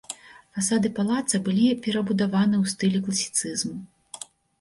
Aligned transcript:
Фасады 0.57 0.89
палаца 0.99 1.39
былі 1.47 1.67
перабудаваны 1.87 2.55
ў 2.63 2.71
стылі 2.73 3.03
класіцызму. 3.09 3.75